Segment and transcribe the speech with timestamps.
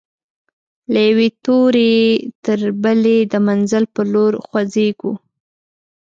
[0.91, 1.93] له یوې توري
[2.43, 5.13] تر بلي د منزل پر لور خوځيږو